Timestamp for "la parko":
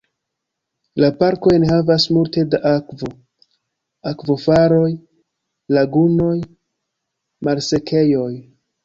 1.01-1.51